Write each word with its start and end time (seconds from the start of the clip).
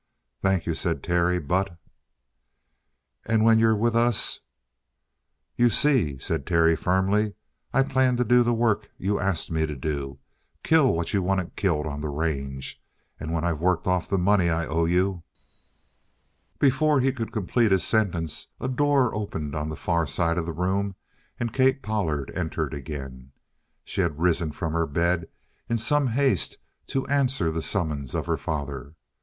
"Thank 0.41 0.65
you," 0.65 0.73
said 0.73 1.03
Terry, 1.03 1.37
"but" 1.37 1.77
"And 3.27 3.43
when 3.43 3.59
you're 3.59 3.75
with 3.75 3.95
us" 3.95 4.39
"You 5.59 5.69
see," 5.69 6.17
said 6.17 6.47
Terry 6.47 6.75
firmly, 6.75 7.33
"I 7.71 7.83
plan 7.83 8.17
to 8.17 8.23
do 8.23 8.41
the 8.41 8.51
work 8.51 8.89
you 8.97 9.19
asked 9.19 9.51
me 9.51 9.67
to 9.67 9.75
do 9.75 10.17
kill 10.63 10.91
what 10.91 11.13
you 11.13 11.21
wanted 11.21 11.55
killed 11.55 11.85
on 11.85 12.01
the 12.01 12.09
range. 12.09 12.81
And 13.19 13.31
when 13.31 13.43
I've 13.43 13.59
worked 13.61 13.85
off 13.85 14.09
the 14.09 14.17
money 14.17 14.49
I 14.49 14.65
owe 14.65 14.85
you" 14.85 15.21
Before 16.57 16.99
he 16.99 17.11
could 17.13 17.31
complete 17.31 17.71
his 17.71 17.83
sentence, 17.83 18.47
a 18.59 18.67
door 18.67 19.13
opened 19.13 19.53
on 19.53 19.69
the 19.69 19.75
far 19.75 20.07
side 20.07 20.39
of 20.39 20.47
the 20.47 20.51
room, 20.51 20.95
and 21.39 21.53
Kate 21.53 21.83
Pollard 21.83 22.31
entered 22.33 22.73
again. 22.73 23.33
She 23.85 24.01
had 24.01 24.17
risen 24.17 24.51
from 24.51 24.73
her 24.73 24.87
bed 24.87 25.27
in 25.69 25.77
some 25.77 26.07
haste 26.07 26.57
to 26.87 27.05
answer 27.05 27.51
the 27.51 27.61
summons 27.61 28.15
of 28.15 28.25
her 28.25 28.37
father. 28.37 28.95